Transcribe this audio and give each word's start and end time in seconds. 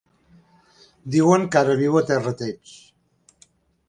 Diuen 1.15 1.45
que 1.55 1.59
ara 1.61 1.75
viu 1.81 1.97
a 1.99 2.03
Terrateig. 2.13 2.73